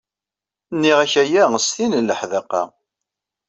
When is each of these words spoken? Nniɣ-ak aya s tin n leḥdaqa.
Nniɣ-ak 0.75 1.13
aya 1.23 1.43
s 1.59 1.67
tin 1.75 1.93
n 1.97 2.05
leḥdaqa. 2.09 2.63